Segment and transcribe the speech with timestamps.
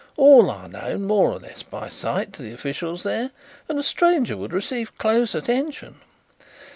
[0.17, 3.29] All are known more or less by sight to the officials there,
[3.69, 5.97] and a stranger would receive close attention.